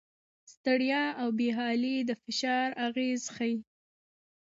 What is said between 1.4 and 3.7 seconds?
حالي د فشار اغېز ښيي.